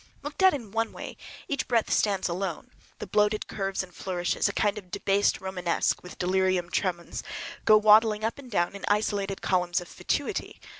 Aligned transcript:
Looked 0.23 0.41
at 0.41 0.55
in 0.55 0.71
one 0.71 0.93
way 0.93 1.15
each 1.47 1.67
breadth 1.67 1.91
stands 1.93 2.27
alone, 2.27 2.71
the 2.97 3.05
bloated 3.05 3.47
curves 3.47 3.83
and 3.83 3.93
flourishes—a 3.93 4.51
kind 4.53 4.79
of 4.79 4.89
"debased 4.89 5.39
Romanesque" 5.39 6.01
with 6.01 6.17
delirium 6.17 6.71
tremens—go 6.71 7.77
waddling 7.77 8.23
up 8.23 8.39
and 8.39 8.49
down 8.49 8.75
in 8.75 8.83
isolated 8.87 9.43
columns 9.43 9.79
of 9.79 9.87
fatuity. 9.87 10.59